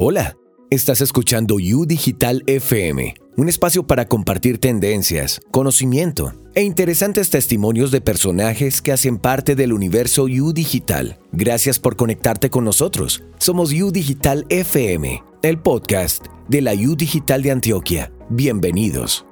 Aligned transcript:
Hola, 0.00 0.36
estás 0.70 1.00
escuchando 1.00 1.56
U 1.56 1.84
Digital 1.84 2.44
FM, 2.46 3.14
un 3.36 3.48
espacio 3.48 3.84
para 3.84 4.06
compartir 4.06 4.58
tendencias, 4.58 5.40
conocimiento 5.50 6.34
e 6.54 6.62
interesantes 6.62 7.30
testimonios 7.30 7.90
de 7.90 8.00
personajes 8.00 8.80
que 8.80 8.92
hacen 8.92 9.18
parte 9.18 9.56
del 9.56 9.72
universo 9.72 10.26
U 10.26 10.52
Digital. 10.52 11.18
Gracias 11.32 11.80
por 11.80 11.96
conectarte 11.96 12.48
con 12.48 12.64
nosotros. 12.64 13.24
Somos 13.38 13.72
U 13.72 13.90
Digital 13.90 14.46
FM, 14.50 15.20
el 15.42 15.58
podcast 15.58 16.26
de 16.48 16.60
la 16.60 16.74
U 16.74 16.94
Digital 16.94 17.42
de 17.42 17.50
Antioquia. 17.50 18.12
Bienvenidos. 18.30 19.27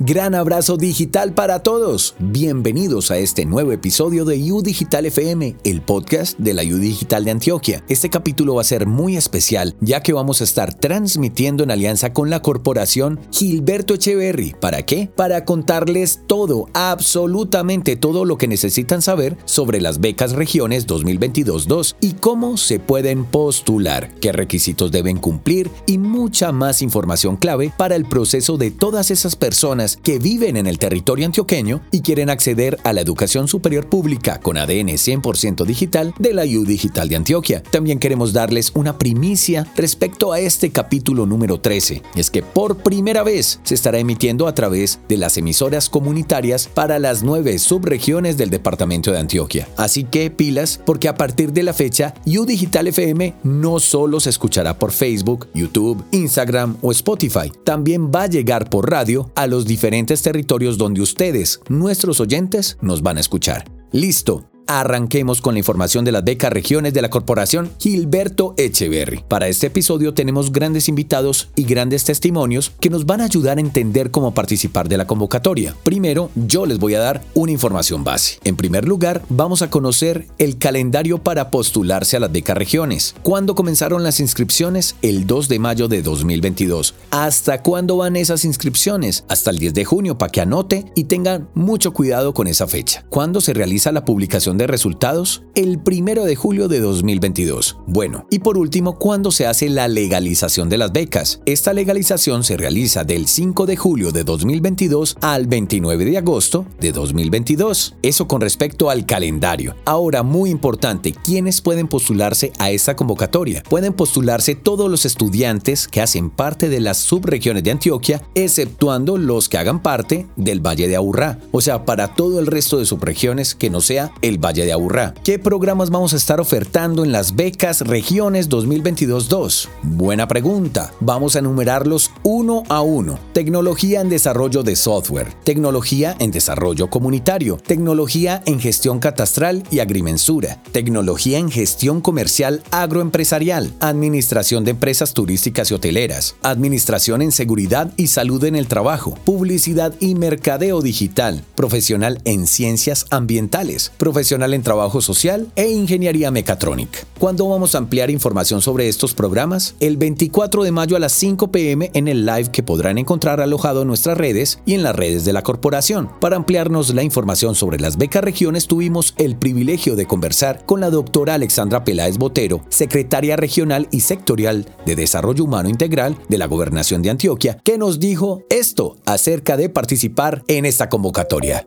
Gran 0.00 0.34
abrazo 0.34 0.76
digital 0.76 1.34
para 1.34 1.60
todos. 1.60 2.16
Bienvenidos 2.18 3.12
a 3.12 3.18
este 3.18 3.44
nuevo 3.44 3.70
episodio 3.70 4.24
de 4.24 4.52
U 4.52 4.60
Digital 4.60 5.06
FM, 5.06 5.54
el 5.62 5.82
podcast 5.82 6.36
de 6.36 6.52
la 6.52 6.64
U 6.64 6.78
Digital 6.78 7.24
de 7.24 7.30
Antioquia. 7.30 7.84
Este 7.88 8.10
capítulo 8.10 8.56
va 8.56 8.62
a 8.62 8.64
ser 8.64 8.88
muy 8.88 9.16
especial 9.16 9.76
ya 9.80 10.02
que 10.02 10.12
vamos 10.12 10.40
a 10.40 10.44
estar 10.44 10.74
transmitiendo 10.74 11.62
en 11.62 11.70
alianza 11.70 12.12
con 12.12 12.28
la 12.28 12.42
corporación 12.42 13.20
Gilberto 13.30 13.94
Echeverry. 13.94 14.56
¿Para 14.60 14.82
qué? 14.82 15.08
Para 15.14 15.44
contarles 15.44 16.22
todo, 16.26 16.66
absolutamente 16.74 17.94
todo 17.94 18.24
lo 18.24 18.36
que 18.36 18.48
necesitan 18.48 19.00
saber 19.00 19.36
sobre 19.44 19.80
las 19.80 20.00
becas 20.00 20.32
regiones 20.32 20.88
2022-2 20.88 21.94
y 22.00 22.14
cómo 22.14 22.56
se 22.56 22.80
pueden 22.80 23.24
postular, 23.24 24.12
qué 24.16 24.32
requisitos 24.32 24.90
deben 24.90 25.18
cumplir 25.18 25.70
y 25.86 25.98
mucha 25.98 26.50
más 26.50 26.82
información 26.82 27.36
clave 27.36 27.72
para 27.76 27.94
el 27.94 28.06
proceso 28.06 28.56
de 28.56 28.72
todas 28.72 29.12
esas 29.12 29.36
personas 29.36 29.83
que 30.02 30.18
viven 30.18 30.56
en 30.56 30.66
el 30.66 30.78
territorio 30.78 31.26
antioqueño 31.26 31.80
y 31.90 32.00
quieren 32.00 32.30
acceder 32.30 32.78
a 32.84 32.92
la 32.92 33.00
educación 33.00 33.48
superior 33.48 33.88
pública 33.88 34.40
con 34.40 34.56
ADN 34.56 34.88
100% 34.88 35.64
digital 35.64 36.14
de 36.18 36.34
la 36.34 36.44
U 36.44 36.64
Digital 36.64 37.08
de 37.08 37.16
Antioquia. 37.16 37.62
También 37.62 37.98
queremos 37.98 38.32
darles 38.32 38.72
una 38.74 38.98
primicia 38.98 39.66
respecto 39.76 40.32
a 40.32 40.40
este 40.40 40.70
capítulo 40.70 41.26
número 41.26 41.60
13. 41.60 42.02
Es 42.16 42.30
que 42.30 42.42
por 42.42 42.78
primera 42.78 43.22
vez 43.22 43.60
se 43.62 43.74
estará 43.74 43.98
emitiendo 43.98 44.46
a 44.46 44.54
través 44.54 45.00
de 45.08 45.16
las 45.16 45.36
emisoras 45.36 45.88
comunitarias 45.88 46.68
para 46.72 46.98
las 46.98 47.22
nueve 47.22 47.58
subregiones 47.58 48.36
del 48.36 48.50
departamento 48.50 49.12
de 49.12 49.18
Antioquia. 49.18 49.68
Así 49.76 50.04
que 50.04 50.30
pilas, 50.30 50.80
porque 50.84 51.08
a 51.08 51.14
partir 51.14 51.52
de 51.52 51.62
la 51.62 51.72
fecha, 51.72 52.14
U 52.26 52.44
Digital 52.44 52.88
FM 52.88 53.34
no 53.42 53.80
solo 53.80 54.20
se 54.20 54.30
escuchará 54.30 54.78
por 54.78 54.92
Facebook, 54.92 55.48
YouTube, 55.54 56.04
Instagram 56.10 56.76
o 56.82 56.92
Spotify, 56.92 57.52
también 57.64 58.10
va 58.10 58.22
a 58.22 58.28
llegar 58.28 58.70
por 58.70 58.90
radio 58.90 59.30
a 59.34 59.46
los 59.46 59.66
diferentes 59.74 60.22
territorios 60.22 60.78
donde 60.78 61.00
ustedes, 61.00 61.60
nuestros 61.68 62.20
oyentes, 62.20 62.78
nos 62.80 63.02
van 63.02 63.16
a 63.16 63.20
escuchar. 63.20 63.64
Listo, 63.90 64.48
Arranquemos 64.66 65.42
con 65.42 65.54
la 65.54 65.58
información 65.58 66.04
de 66.04 66.12
las 66.12 66.24
becas 66.24 66.52
regiones 66.52 66.94
de 66.94 67.02
la 67.02 67.10
corporación 67.10 67.70
Gilberto 67.78 68.54
Echeverry. 68.56 69.22
Para 69.28 69.48
este 69.48 69.66
episodio 69.66 70.14
tenemos 70.14 70.52
grandes 70.52 70.88
invitados 70.88 71.50
y 71.54 71.64
grandes 71.64 72.04
testimonios 72.04 72.72
que 72.80 72.88
nos 72.88 73.04
van 73.04 73.20
a 73.20 73.24
ayudar 73.24 73.58
a 73.58 73.60
entender 73.60 74.10
cómo 74.10 74.32
participar 74.32 74.88
de 74.88 74.96
la 74.96 75.06
convocatoria. 75.06 75.76
Primero, 75.84 76.30
yo 76.34 76.64
les 76.64 76.78
voy 76.78 76.94
a 76.94 77.00
dar 77.00 77.22
una 77.34 77.52
información 77.52 78.04
base. 78.04 78.38
En 78.44 78.56
primer 78.56 78.88
lugar, 78.88 79.22
vamos 79.28 79.60
a 79.60 79.68
conocer 79.68 80.26
el 80.38 80.56
calendario 80.56 81.18
para 81.18 81.50
postularse 81.50 82.16
a 82.16 82.20
las 82.20 82.32
becas 82.32 82.56
regiones. 82.56 83.14
¿Cuándo 83.22 83.54
comenzaron 83.54 84.02
las 84.02 84.18
inscripciones? 84.18 84.96
El 85.02 85.26
2 85.26 85.48
de 85.48 85.58
mayo 85.58 85.88
de 85.88 86.00
2022. 86.00 86.94
¿Hasta 87.10 87.62
cuándo 87.62 87.98
van 87.98 88.16
esas 88.16 88.46
inscripciones? 88.46 89.24
Hasta 89.28 89.50
el 89.50 89.58
10 89.58 89.74
de 89.74 89.84
junio 89.84 90.16
para 90.16 90.32
que 90.32 90.40
anote 90.40 90.86
y 90.94 91.04
tengan 91.04 91.48
mucho 91.54 91.92
cuidado 91.92 92.32
con 92.32 92.46
esa 92.46 92.66
fecha. 92.66 93.04
¿Cuándo 93.10 93.42
se 93.42 93.52
realiza 93.52 93.92
la 93.92 94.04
publicación 94.06 94.53
de 94.58 94.66
resultados? 94.66 95.42
El 95.54 95.78
primero 95.78 96.24
de 96.24 96.36
julio 96.36 96.68
de 96.68 96.80
2022. 96.80 97.78
Bueno, 97.86 98.26
y 98.30 98.40
por 98.40 98.58
último, 98.58 98.98
¿cuándo 98.98 99.30
se 99.30 99.46
hace 99.46 99.68
la 99.68 99.88
legalización 99.88 100.68
de 100.68 100.78
las 100.78 100.92
becas? 100.92 101.40
Esta 101.46 101.72
legalización 101.72 102.44
se 102.44 102.56
realiza 102.56 103.04
del 103.04 103.26
5 103.26 103.66
de 103.66 103.76
julio 103.76 104.12
de 104.12 104.24
2022 104.24 105.16
al 105.20 105.46
29 105.46 106.04
de 106.04 106.18
agosto 106.18 106.66
de 106.80 106.92
2022. 106.92 107.96
Eso 108.02 108.28
con 108.28 108.40
respecto 108.40 108.90
al 108.90 109.06
calendario. 109.06 109.76
Ahora, 109.84 110.22
muy 110.22 110.50
importante, 110.50 111.12
¿quiénes 111.12 111.60
pueden 111.60 111.88
postularse 111.88 112.52
a 112.58 112.70
esta 112.70 112.96
convocatoria? 112.96 113.62
Pueden 113.68 113.92
postularse 113.92 114.54
todos 114.54 114.90
los 114.90 115.04
estudiantes 115.04 115.88
que 115.88 116.00
hacen 116.00 116.30
parte 116.30 116.68
de 116.68 116.80
las 116.80 116.98
subregiones 116.98 117.64
de 117.64 117.70
Antioquia, 117.70 118.22
exceptuando 118.34 119.18
los 119.18 119.48
que 119.48 119.58
hagan 119.58 119.82
parte 119.82 120.26
del 120.36 120.60
Valle 120.60 120.88
de 120.88 120.96
Aburrá. 120.96 121.38
O 121.52 121.60
sea, 121.60 121.84
para 121.84 122.14
todo 122.14 122.40
el 122.40 122.46
resto 122.46 122.78
de 122.78 122.86
subregiones 122.86 123.54
que 123.54 123.70
no 123.70 123.80
sea 123.80 124.10
el 124.22 124.38
Valle 124.44 124.66
de 124.66 124.72
Aburrá. 124.74 125.14
¿Qué 125.24 125.38
programas 125.38 125.88
vamos 125.88 126.12
a 126.12 126.16
estar 126.16 126.38
ofertando 126.38 127.02
en 127.02 127.12
las 127.12 127.34
becas 127.34 127.80
Regiones 127.80 128.50
2022-2? 128.50 129.68
Buena 129.82 130.28
pregunta. 130.28 130.92
Vamos 131.00 131.34
a 131.34 131.38
enumerarlos 131.38 132.10
uno 132.22 132.62
a 132.68 132.82
uno. 132.82 133.18
Tecnología 133.32 134.02
en 134.02 134.10
desarrollo 134.10 134.62
de 134.62 134.76
software, 134.76 135.32
tecnología 135.44 136.14
en 136.18 136.30
desarrollo 136.30 136.90
comunitario, 136.90 137.56
tecnología 137.56 138.42
en 138.44 138.60
gestión 138.60 138.98
catastral 138.98 139.62
y 139.70 139.78
agrimensura, 139.78 140.62
tecnología 140.72 141.38
en 141.38 141.50
gestión 141.50 142.02
comercial 142.02 142.62
agroempresarial, 142.70 143.72
administración 143.80 144.64
de 144.64 144.72
empresas 144.72 145.14
turísticas 145.14 145.70
y 145.70 145.74
hoteleras, 145.74 146.36
administración 146.42 147.22
en 147.22 147.32
seguridad 147.32 147.92
y 147.96 148.08
salud 148.08 148.44
en 148.44 148.56
el 148.56 148.66
trabajo, 148.68 149.14
publicidad 149.24 149.94
y 150.00 150.16
mercadeo 150.16 150.82
digital, 150.82 151.42
profesional 151.54 152.20
en 152.26 152.46
ciencias 152.46 153.06
ambientales, 153.10 153.90
profesional 153.96 154.33
en 154.34 154.62
Trabajo 154.62 155.00
Social 155.00 155.46
e 155.54 155.70
Ingeniería 155.70 156.32
Mecatrónica. 156.32 156.98
¿Cuándo 157.20 157.48
vamos 157.48 157.74
a 157.74 157.78
ampliar 157.78 158.10
información 158.10 158.60
sobre 158.60 158.88
estos 158.88 159.14
programas? 159.14 159.76
El 159.78 159.96
24 159.96 160.64
de 160.64 160.72
mayo 160.72 160.96
a 160.96 160.98
las 160.98 161.12
5 161.12 161.52
pm 161.52 161.90
en 161.94 162.08
el 162.08 162.26
live 162.26 162.50
que 162.50 162.64
podrán 162.64 162.98
encontrar 162.98 163.40
alojado 163.40 163.82
en 163.82 163.88
nuestras 163.88 164.18
redes 164.18 164.58
y 164.66 164.74
en 164.74 164.82
las 164.82 164.96
redes 164.96 165.24
de 165.24 165.32
la 165.32 165.42
corporación. 165.42 166.10
Para 166.20 166.34
ampliarnos 166.34 166.92
la 166.92 167.04
información 167.04 167.54
sobre 167.54 167.78
las 167.78 167.96
becas 167.96 168.24
regiones 168.24 168.66
tuvimos 168.66 169.14
el 169.18 169.36
privilegio 169.36 169.94
de 169.94 170.06
conversar 170.06 170.66
con 170.66 170.80
la 170.80 170.90
doctora 170.90 171.34
Alexandra 171.34 171.84
Peláez 171.84 172.18
Botero, 172.18 172.62
secretaria 172.70 173.36
regional 173.36 173.86
y 173.92 174.00
sectorial 174.00 174.66
de 174.84 174.96
Desarrollo 174.96 175.44
Humano 175.44 175.68
Integral 175.68 176.18
de 176.28 176.38
la 176.38 176.46
Gobernación 176.46 177.02
de 177.02 177.10
Antioquia, 177.10 177.58
que 177.62 177.78
nos 177.78 178.00
dijo 178.00 178.42
esto 178.50 178.96
acerca 179.06 179.56
de 179.56 179.68
participar 179.68 180.42
en 180.48 180.64
esta 180.64 180.88
convocatoria. 180.88 181.64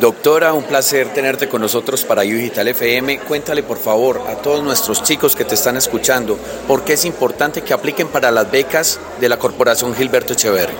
Doctora, 0.00 0.52
un 0.52 0.64
placer 0.64 1.08
tenerte 1.14 1.48
con 1.48 1.62
nosotros 1.62 2.04
para 2.04 2.20
Digital 2.20 2.68
FM. 2.68 3.20
Cuéntale 3.20 3.62
por 3.62 3.78
favor 3.78 4.22
a 4.28 4.34
todos 4.34 4.62
nuestros 4.62 5.02
chicos 5.02 5.34
que 5.34 5.46
te 5.46 5.54
están 5.54 5.78
escuchando 5.78 6.38
por 6.68 6.84
qué 6.84 6.92
es 6.92 7.06
importante 7.06 7.62
que 7.62 7.72
apliquen 7.72 8.08
para 8.08 8.30
las 8.30 8.50
becas 8.50 9.00
de 9.18 9.30
la 9.30 9.38
Corporación 9.38 9.94
Gilberto 9.94 10.34
Echeverri. 10.34 10.74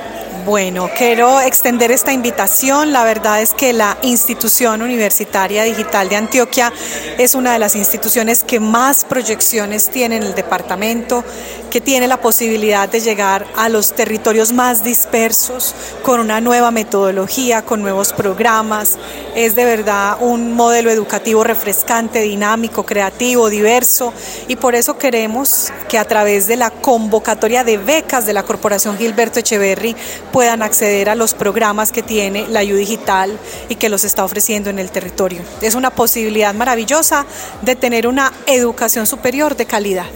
Bueno, 0.47 0.88
quiero 0.97 1.41
extender 1.41 1.91
esta 1.91 2.12
invitación. 2.12 2.93
La 2.93 3.03
verdad 3.03 3.43
es 3.43 3.53
que 3.53 3.72
la 3.72 3.99
institución 4.03 4.81
universitaria 4.81 5.65
digital 5.65 6.09
de 6.09 6.15
Antioquia 6.15 6.72
es 7.19 7.34
una 7.34 7.55
de 7.55 7.59
las 7.59 7.75
instituciones 7.75 8.44
que 8.44 8.60
más 8.60 9.05
proyecciones 9.05 9.91
tiene 9.91 10.19
en 10.19 10.22
el 10.22 10.37
departamento, 10.37 11.25
que 11.71 11.81
tiene 11.81 12.09
la 12.09 12.21
posibilidad 12.21 12.88
de 12.88 13.00
llegar 13.00 13.47
a 13.56 13.69
los 13.69 13.93
territorios 13.93 14.53
más 14.53 14.84
dispersos 14.84 15.75
con 16.03 16.21
una 16.21 16.41
nueva 16.41 16.71
metodología, 16.71 17.62
con 17.62 17.82
nuevos 17.82 18.12
programas. 18.12 18.99
Es 19.34 19.54
de 19.54 19.65
verdad 19.65 20.19
un 20.21 20.55
modelo 20.55 20.91
educativo 20.91 21.44
refrescante, 21.44 22.22
dinámico, 22.22 22.84
creativo, 22.84 23.50
diverso 23.50 24.12
y 24.49 24.56
por 24.56 24.75
eso 24.75 24.99
queremos 24.99 25.72
que 25.88 25.99
a 25.99 26.06
través 26.06 26.47
de 26.47 26.56
la 26.56 26.71
convocatoria 26.71 27.65
de 27.65 27.78
becas 27.78 28.26
de 28.26 28.32
la 28.32 28.43
Corporación 28.43 28.97
Gilberto 28.97 29.41
Echeverry 29.41 29.97
puedan 30.32 30.62
acceder 30.62 31.09
a 31.09 31.15
los 31.15 31.34
programas 31.34 31.93
que 31.93 32.03
tiene 32.03 32.47
la 32.49 32.62
U 32.62 32.76
Digital 32.76 33.38
y 33.69 33.76
que 33.76 33.88
los 33.88 34.05
está 34.05 34.25
ofreciendo 34.25 34.71
en 34.71 34.78
el 34.78 34.91
territorio. 34.91 35.43
Es 35.60 35.75
una 35.75 35.91
posibilidad 35.91 36.55
maravillosa 36.55 37.26
de 37.62 37.76
tener 37.76 38.06
una 38.06 38.32
educación 38.47 39.06
superior 39.06 39.56
de 39.56 39.67
calidad. 39.67 40.06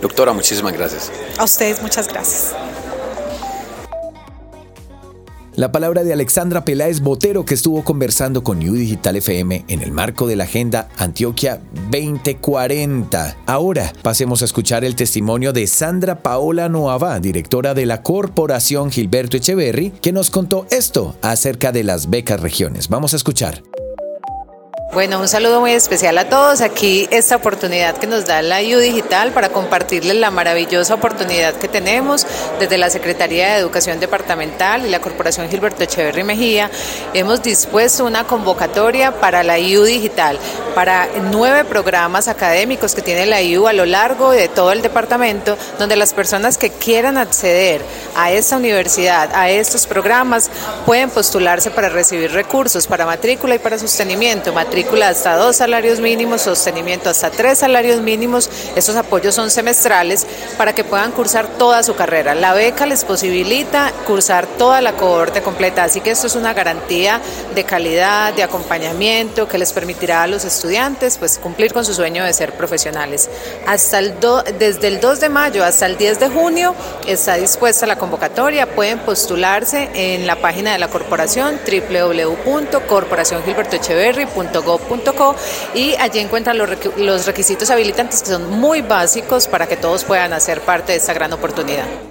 Doctora, 0.00 0.32
muchísimas 0.32 0.72
gracias. 0.72 1.10
A 1.38 1.44
ustedes, 1.44 1.82
muchas 1.82 2.08
gracias. 2.08 2.54
La 5.56 5.72
palabra 5.72 6.04
de 6.04 6.12
Alexandra 6.14 6.64
Peláez 6.64 7.00
Botero 7.00 7.44
que 7.44 7.52
estuvo 7.52 7.84
conversando 7.84 8.42
con 8.42 8.66
U 8.66 8.72
Digital 8.72 9.16
FM 9.16 9.66
en 9.68 9.82
el 9.82 9.92
marco 9.92 10.26
de 10.26 10.34
la 10.34 10.44
Agenda 10.44 10.88
Antioquia 10.96 11.60
2040. 11.90 13.36
Ahora 13.44 13.92
pasemos 14.00 14.40
a 14.40 14.46
escuchar 14.46 14.84
el 14.84 14.94
testimonio 14.94 15.52
de 15.52 15.66
Sandra 15.66 16.20
Paola 16.22 16.70
Noava, 16.70 17.20
directora 17.20 17.74
de 17.74 17.84
la 17.84 18.02
Corporación 18.02 18.90
Gilberto 18.90 19.36
Echeverry, 19.36 19.90
que 19.90 20.12
nos 20.12 20.30
contó 20.30 20.66
esto 20.70 21.14
acerca 21.20 21.72
de 21.72 21.84
las 21.84 22.08
becas 22.08 22.40
regiones. 22.40 22.88
Vamos 22.88 23.12
a 23.12 23.16
escuchar. 23.16 23.62
Bueno, 24.92 25.20
un 25.20 25.28
saludo 25.28 25.60
muy 25.60 25.70
especial 25.70 26.18
a 26.18 26.28
todos. 26.28 26.60
Aquí 26.60 27.06
esta 27.12 27.36
oportunidad 27.36 27.96
que 27.96 28.08
nos 28.08 28.26
da 28.26 28.42
la 28.42 28.58
U 28.60 28.78
Digital 28.80 29.30
para 29.30 29.50
compartirles 29.50 30.16
la 30.16 30.32
maravillosa 30.32 30.94
oportunidad 30.94 31.54
que 31.54 31.68
tenemos 31.68 32.26
desde 32.58 32.76
la 32.76 32.90
Secretaría 32.90 33.50
de 33.52 33.60
Educación 33.60 34.00
Departamental 34.00 34.84
y 34.84 34.90
la 34.90 35.00
Corporación 35.00 35.48
Gilberto 35.48 35.84
Echeverry 35.84 36.24
Mejía. 36.24 36.72
Hemos 37.14 37.40
dispuesto 37.40 38.04
una 38.04 38.24
convocatoria 38.26 39.12
para 39.12 39.44
la 39.44 39.58
U 39.58 39.84
Digital, 39.84 40.40
para 40.74 41.06
nueve 41.30 41.62
programas 41.62 42.26
académicos 42.26 42.96
que 42.96 43.02
tiene 43.02 43.26
la 43.26 43.40
IU 43.42 43.68
a 43.68 43.72
lo 43.72 43.86
largo 43.86 44.32
de 44.32 44.48
todo 44.48 44.72
el 44.72 44.82
departamento, 44.82 45.56
donde 45.78 45.94
las 45.94 46.12
personas 46.14 46.58
que 46.58 46.70
quieran 46.70 47.16
acceder 47.16 47.80
a 48.16 48.32
esta 48.32 48.56
universidad, 48.56 49.30
a 49.34 49.50
estos 49.50 49.86
programas, 49.86 50.50
pueden 50.84 51.10
postularse 51.10 51.70
para 51.70 51.90
recibir 51.90 52.32
recursos 52.32 52.88
para 52.88 53.06
matrícula 53.06 53.54
y 53.54 53.60
para 53.60 53.78
sostenimiento. 53.78 54.52
Matrícula 54.52 54.79
hasta 55.02 55.36
dos 55.36 55.56
salarios 55.56 56.00
mínimos, 56.00 56.42
sostenimiento 56.42 57.10
hasta 57.10 57.30
tres 57.30 57.58
salarios 57.58 58.00
mínimos. 58.00 58.50
Estos 58.76 58.96
apoyos 58.96 59.34
son 59.34 59.50
semestrales 59.50 60.26
para 60.56 60.74
que 60.74 60.84
puedan 60.84 61.12
cursar 61.12 61.46
toda 61.58 61.82
su 61.82 61.94
carrera. 61.94 62.34
La 62.34 62.52
beca 62.54 62.86
les 62.86 63.04
posibilita 63.04 63.92
cursar 64.06 64.46
toda 64.46 64.80
la 64.80 64.92
cohorte 64.92 65.42
completa, 65.42 65.84
así 65.84 66.00
que 66.00 66.10
esto 66.10 66.26
es 66.26 66.34
una 66.34 66.54
garantía 66.54 67.20
de 67.54 67.64
calidad, 67.64 68.32
de 68.34 68.42
acompañamiento 68.42 69.48
que 69.48 69.58
les 69.58 69.72
permitirá 69.72 70.22
a 70.22 70.26
los 70.26 70.44
estudiantes 70.44 71.18
pues 71.18 71.38
cumplir 71.38 71.72
con 71.72 71.84
su 71.84 71.94
sueño 71.94 72.24
de 72.24 72.32
ser 72.32 72.52
profesionales. 72.52 73.28
Hasta 73.66 73.98
el 73.98 74.14
desde 74.58 74.88
el 74.88 75.00
2 75.00 75.20
de 75.20 75.28
mayo 75.28 75.64
hasta 75.64 75.86
el 75.86 75.96
10 75.96 76.20
de 76.20 76.28
junio 76.28 76.74
está 77.06 77.34
dispuesta 77.34 77.86
la 77.86 77.96
convocatoria, 77.96 78.74
pueden 78.74 78.98
postularse 79.00 79.90
en 79.94 80.26
la 80.26 80.36
página 80.36 80.72
de 80.72 80.78
la 80.78 80.88
corporación 80.88 81.60
y 85.74 85.94
allí 85.96 86.20
encuentran 86.20 86.58
los 86.58 87.26
requisitos 87.26 87.70
habilitantes 87.70 88.22
que 88.22 88.30
son 88.30 88.50
muy 88.50 88.82
básicos 88.82 89.48
para 89.48 89.66
que 89.66 89.76
todos 89.76 90.04
puedan 90.04 90.32
hacer 90.32 90.60
parte 90.60 90.92
de 90.92 90.98
esta 90.98 91.12
gran 91.12 91.32
oportunidad. 91.32 92.09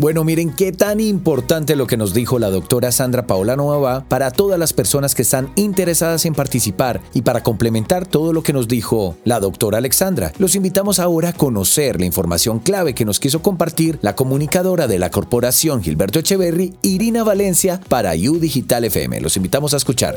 Bueno, 0.00 0.22
miren 0.22 0.54
qué 0.54 0.70
tan 0.70 1.00
importante 1.00 1.74
lo 1.74 1.88
que 1.88 1.96
nos 1.96 2.14
dijo 2.14 2.38
la 2.38 2.50
doctora 2.50 2.92
Sandra 2.92 3.26
Paola 3.26 3.56
Nueva 3.56 4.04
para 4.08 4.30
todas 4.30 4.56
las 4.56 4.72
personas 4.72 5.16
que 5.16 5.22
están 5.22 5.52
interesadas 5.56 6.24
en 6.24 6.36
participar 6.36 7.00
y 7.14 7.22
para 7.22 7.42
complementar 7.42 8.06
todo 8.06 8.32
lo 8.32 8.44
que 8.44 8.52
nos 8.52 8.68
dijo 8.68 9.16
la 9.24 9.40
doctora 9.40 9.78
Alexandra. 9.78 10.32
Los 10.38 10.54
invitamos 10.54 11.00
ahora 11.00 11.30
a 11.30 11.32
conocer 11.32 11.98
la 11.98 12.06
información 12.06 12.60
clave 12.60 12.94
que 12.94 13.04
nos 13.04 13.18
quiso 13.18 13.42
compartir 13.42 13.98
la 14.00 14.14
comunicadora 14.14 14.86
de 14.86 15.00
la 15.00 15.10
corporación 15.10 15.82
Gilberto 15.82 16.20
Echeverry, 16.20 16.76
Irina 16.82 17.24
Valencia, 17.24 17.80
para 17.88 18.12
U 18.12 18.38
Digital 18.38 18.84
FM. 18.84 19.20
Los 19.20 19.36
invitamos 19.36 19.74
a 19.74 19.78
escuchar. 19.78 20.16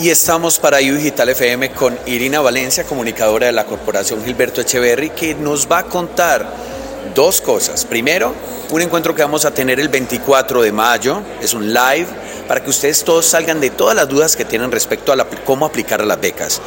Y 0.00 0.08
estamos 0.08 0.58
para 0.58 0.78
U 0.78 0.94
Digital 0.94 1.28
FM 1.28 1.72
con 1.72 1.98
Irina 2.06 2.40
Valencia, 2.40 2.84
comunicadora 2.84 3.48
de 3.48 3.52
la 3.52 3.66
corporación 3.66 4.24
Gilberto 4.24 4.62
Echeverry, 4.62 5.10
que 5.10 5.34
nos 5.34 5.70
va 5.70 5.80
a 5.80 5.84
contar 5.84 6.73
dos 7.14 7.40
cosas. 7.40 7.84
Primero, 7.84 8.34
un 8.70 8.82
encuentro 8.82 9.14
que 9.14 9.22
vamos 9.22 9.44
a 9.44 9.52
tener 9.52 9.80
el 9.80 9.88
24 9.88 10.62
de 10.62 10.72
mayo, 10.72 11.20
es 11.40 11.54
un 11.54 11.72
live 11.72 12.06
para 12.48 12.62
que 12.62 12.70
ustedes 12.70 13.04
todos 13.04 13.26
salgan 13.26 13.60
de 13.60 13.70
todas 13.70 13.96
las 13.96 14.08
dudas 14.08 14.36
que 14.36 14.44
tienen 14.44 14.70
respecto 14.70 15.12
a 15.12 15.26
cómo 15.44 15.66
aplicar 15.66 16.00
a 16.00 16.04
las 16.04 16.20
becas. 16.20 16.60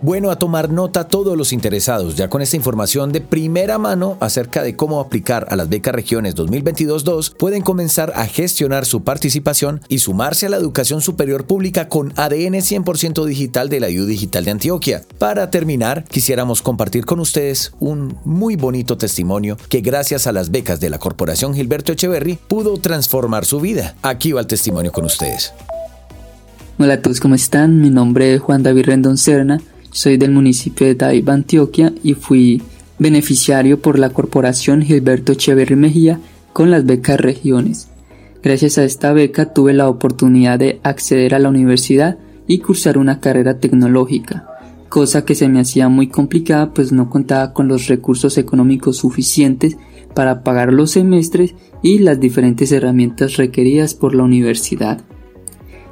Bueno, 0.00 0.30
a 0.30 0.38
tomar 0.38 0.70
nota 0.70 1.08
todos 1.08 1.36
los 1.36 1.52
interesados, 1.52 2.14
ya 2.14 2.30
con 2.30 2.40
esta 2.40 2.54
información 2.54 3.10
de 3.10 3.20
primera 3.20 3.78
mano 3.78 4.16
acerca 4.20 4.62
de 4.62 4.76
cómo 4.76 5.00
aplicar 5.00 5.48
a 5.50 5.56
las 5.56 5.68
becas 5.68 5.92
regiones 5.92 6.36
2022-2, 6.36 7.34
pueden 7.36 7.62
comenzar 7.62 8.12
a 8.14 8.26
gestionar 8.26 8.86
su 8.86 9.02
participación 9.02 9.80
y 9.88 9.98
sumarse 9.98 10.46
a 10.46 10.50
la 10.50 10.56
educación 10.56 11.00
superior 11.00 11.46
pública 11.46 11.88
con 11.88 12.12
ADN 12.14 12.60
100% 12.60 13.24
digital 13.24 13.68
de 13.68 13.80
la 13.80 13.88
U 13.88 14.06
Digital 14.06 14.44
de 14.44 14.52
Antioquia. 14.52 15.02
Para 15.18 15.50
terminar, 15.50 16.04
quisiéramos 16.04 16.62
compartir 16.62 17.04
con 17.04 17.18
ustedes 17.18 17.72
un 17.80 18.16
muy 18.24 18.54
bonito 18.54 18.96
testimonio 18.96 19.56
que 19.68 19.80
gracias 19.80 20.28
a 20.28 20.32
las 20.32 20.52
becas 20.52 20.78
de 20.78 20.90
la 20.90 21.00
Corporación 21.00 21.54
Gilberto 21.54 21.90
Echeverry 21.90 22.38
pudo 22.46 22.76
transformar 22.76 23.44
su 23.44 23.58
vida. 23.58 23.96
Aquí 24.02 24.30
va 24.30 24.42
el 24.42 24.46
testimonio 24.46 24.92
con 24.92 25.04
ustedes. 25.06 25.52
Hola 26.78 26.94
a 26.94 27.02
todos, 27.02 27.18
¿cómo 27.18 27.34
están? 27.34 27.80
Mi 27.80 27.90
nombre 27.90 28.34
es 28.34 28.40
Juan 28.40 28.62
David 28.62 28.84
Rendón 28.84 29.18
Serna 29.18 29.60
soy 29.90 30.16
del 30.16 30.30
municipio 30.30 30.86
de 30.86 30.94
Daiba, 30.94 31.34
Antioquia 31.34 31.92
y 32.02 32.14
fui 32.14 32.62
beneficiario 32.98 33.80
por 33.80 33.98
la 33.98 34.10
corporación 34.10 34.82
Gilberto 34.82 35.32
Echeverry 35.32 35.76
Mejía 35.76 36.20
con 36.52 36.70
las 36.70 36.84
becas 36.84 37.20
regiones. 37.20 37.88
Gracias 38.42 38.78
a 38.78 38.84
esta 38.84 39.12
beca 39.12 39.52
tuve 39.52 39.72
la 39.72 39.88
oportunidad 39.88 40.58
de 40.58 40.80
acceder 40.82 41.34
a 41.34 41.38
la 41.38 41.48
universidad 41.48 42.18
y 42.46 42.58
cursar 42.58 42.98
una 42.98 43.20
carrera 43.20 43.58
tecnológica, 43.58 44.46
cosa 44.88 45.24
que 45.24 45.34
se 45.34 45.48
me 45.48 45.60
hacía 45.60 45.88
muy 45.88 46.08
complicada 46.08 46.72
pues 46.72 46.92
no 46.92 47.10
contaba 47.10 47.52
con 47.52 47.68
los 47.68 47.88
recursos 47.88 48.38
económicos 48.38 48.96
suficientes 48.98 49.76
para 50.14 50.42
pagar 50.42 50.72
los 50.72 50.92
semestres 50.92 51.54
y 51.82 51.98
las 51.98 52.18
diferentes 52.18 52.72
herramientas 52.72 53.36
requeridas 53.36 53.94
por 53.94 54.14
la 54.14 54.24
universidad. 54.24 55.02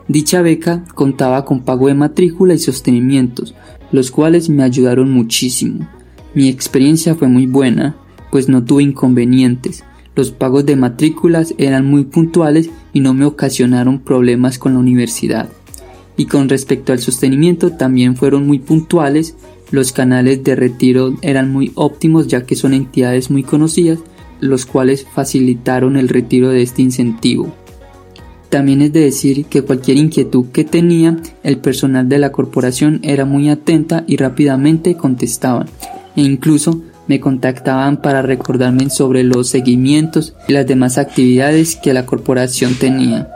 Dicha 0.09 0.41
beca 0.41 0.85
contaba 0.95 1.45
con 1.45 1.61
pago 1.61 1.89
de 1.89 1.95
matrícula 1.95 2.55
y 2.55 2.59
sostenimientos, 2.59 3.55
los 3.91 4.11
cuales 4.11 4.49
me 4.49 4.63
ayudaron 4.63 5.11
muchísimo. 5.11 5.89
Mi 6.35 6.49
experiencia 6.49 7.15
fue 7.15 7.29
muy 7.29 7.47
buena, 7.47 7.97
pues 8.31 8.49
no 8.49 8.63
tuve 8.63 8.85
inconvenientes. 8.85 9.85
Los 10.15 10.31
pagos 10.31 10.65
de 10.65 10.77
matrículas 10.77 11.55
eran 11.59 11.87
muy 11.87 12.05
puntuales 12.05 12.71
y 12.93 13.01
no 13.01 13.15
me 13.15 13.25
ocasionaron 13.25 13.99
problemas 13.99 14.59
con 14.59 14.75
la 14.75 14.79
universidad. 14.79 15.49
Y 16.17 16.27
con 16.27 16.49
respecto 16.49 16.93
al 16.93 17.01
sostenimiento 17.01 17.73
también 17.73 18.17
fueron 18.17 18.47
muy 18.47 18.59
puntuales, 18.59 19.35
los 19.71 19.93
canales 19.93 20.45
de 20.45 20.55
retiro 20.55 21.15
eran 21.21 21.53
muy 21.53 21.73
óptimos 21.75 22.29
ya 22.29 22.47
que 22.47 22.55
son 22.55 22.73
entidades 22.73 23.31
muy 23.31 23.43
conocidas, 23.43 23.99
los 24.41 24.65
cuales 24.67 25.07
facilitaron 25.13 25.97
el 25.97 26.09
retiro 26.09 26.51
de 26.51 26.63
este 26.63 26.83
incentivo. 26.83 27.53
También 28.49 28.83
es 28.83 28.93
de 28.93 29.01
decir 29.01 29.47
que 29.47 29.63
cualquier 29.63 29.97
inquietud 29.97 30.47
que 30.53 30.65
tenía, 30.65 31.17
el 31.43 31.59
personal 31.59 32.09
de 32.09 32.19
la 32.19 32.33
corporación 32.33 33.01
era 33.03 33.25
muy 33.25 33.49
atenta 33.49 34.05
y 34.07 34.17
rápidamente 34.17 34.97
contestaban, 34.97 35.67
e 36.15 36.23
incluso 36.23 36.81
me 37.09 37.21
contactaban 37.21 38.01
para 38.01 38.23
recordarme 38.23 38.91
sobre 38.91 39.23
los 39.23 39.49
seguimientos 39.49 40.35
y 40.49 40.53
las 40.53 40.67
demás 40.67 40.99
actividades 40.99 41.77
que 41.77 41.93
la 41.93 42.07
corporación 42.07 42.75
tenía. 42.75 43.31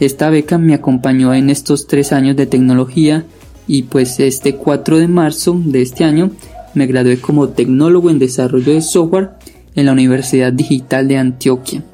Esta 0.00 0.30
beca 0.30 0.56
me 0.56 0.74
acompañó 0.74 1.34
en 1.34 1.50
estos 1.50 1.86
tres 1.86 2.12
años 2.12 2.36
de 2.36 2.46
tecnología 2.46 3.24
y 3.66 3.82
pues 3.82 4.18
este 4.18 4.56
4 4.56 4.98
de 4.98 5.08
marzo 5.08 5.60
de 5.62 5.82
este 5.82 6.04
año 6.04 6.30
me 6.74 6.86
gradué 6.86 7.20
como 7.20 7.50
tecnólogo 7.50 8.10
en 8.10 8.18
desarrollo 8.18 8.72
de 8.72 8.80
software 8.80 9.30
en 9.74 9.86
la 9.86 9.92
Universidad 9.92 10.52
Digital 10.52 11.06
de 11.06 11.18
Antioquia. 11.18 11.84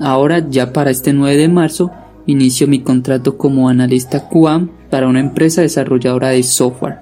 Ahora, 0.00 0.48
ya 0.48 0.72
para 0.72 0.90
este 0.90 1.12
9 1.12 1.36
de 1.36 1.48
marzo, 1.48 1.90
inicio 2.26 2.66
mi 2.66 2.80
contrato 2.80 3.36
como 3.36 3.68
analista 3.68 4.28
QAM 4.28 4.70
para 4.88 5.08
una 5.08 5.20
empresa 5.20 5.62
desarrolladora 5.62 6.30
de 6.30 6.42
software. 6.42 6.98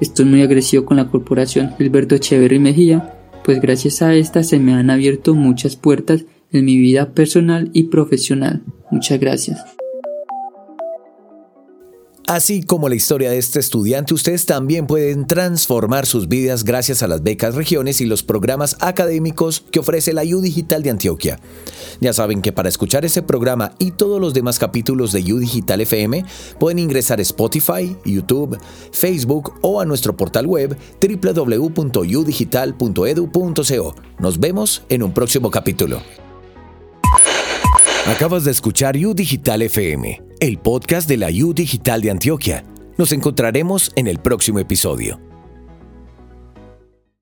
Estoy 0.00 0.26
muy 0.26 0.42
agradecido 0.42 0.84
con 0.84 0.98
la 0.98 1.08
corporación 1.08 1.74
Gilberto 1.76 2.14
Echeverry 2.14 2.58
Mejía, 2.58 3.14
pues 3.44 3.60
gracias 3.60 4.02
a 4.02 4.14
esta 4.14 4.42
se 4.42 4.58
me 4.58 4.74
han 4.74 4.90
abierto 4.90 5.34
muchas 5.34 5.76
puertas 5.76 6.26
en 6.52 6.64
mi 6.64 6.76
vida 6.76 7.12
personal 7.12 7.70
y 7.72 7.84
profesional. 7.84 8.62
Muchas 8.90 9.18
gracias. 9.18 9.77
Así 12.28 12.62
como 12.62 12.88
la 12.90 12.94
historia 12.94 13.30
de 13.30 13.38
este 13.38 13.58
estudiante, 13.58 14.12
ustedes 14.12 14.44
también 14.44 14.86
pueden 14.86 15.26
transformar 15.26 16.04
sus 16.04 16.28
vidas 16.28 16.62
gracias 16.62 17.02
a 17.02 17.08
las 17.08 17.22
becas 17.22 17.54
regiones 17.54 18.02
y 18.02 18.04
los 18.04 18.22
programas 18.22 18.76
académicos 18.80 19.64
que 19.70 19.78
ofrece 19.78 20.12
la 20.12 20.24
U 20.24 20.42
Digital 20.42 20.82
de 20.82 20.90
Antioquia. 20.90 21.40
Ya 22.02 22.12
saben 22.12 22.42
que 22.42 22.52
para 22.52 22.68
escuchar 22.68 23.06
ese 23.06 23.22
programa 23.22 23.72
y 23.78 23.92
todos 23.92 24.20
los 24.20 24.34
demás 24.34 24.58
capítulos 24.58 25.12
de 25.12 25.20
U 25.32 25.38
Digital 25.38 25.80
FM 25.80 26.22
pueden 26.60 26.80
ingresar 26.80 27.18
a 27.18 27.22
Spotify, 27.22 27.96
YouTube, 28.04 28.58
Facebook 28.92 29.54
o 29.62 29.80
a 29.80 29.86
nuestro 29.86 30.14
portal 30.14 30.46
web 30.46 30.76
www.udigital.edu.co. 31.00 33.94
Nos 34.18 34.38
vemos 34.38 34.82
en 34.90 35.02
un 35.02 35.14
próximo 35.14 35.50
capítulo. 35.50 36.02
Acabas 38.06 38.44
de 38.44 38.50
escuchar 38.50 38.98
U 38.98 39.14
Digital 39.14 39.62
FM, 39.62 40.27
el 40.40 40.58
podcast 40.58 41.08
de 41.08 41.16
la 41.16 41.28
U 41.28 41.52
Digital 41.52 42.00
de 42.00 42.10
Antioquia. 42.10 42.64
Nos 42.96 43.12
encontraremos 43.12 43.92
en 43.96 44.06
el 44.06 44.18
próximo 44.18 44.58
episodio. 44.58 45.27